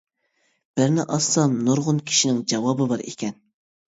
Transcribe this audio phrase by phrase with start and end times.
[0.77, 3.37] بىرىنى ئاچسام، نۇرغۇن كىشىنىڭ جاۋابى بار ئىكەن.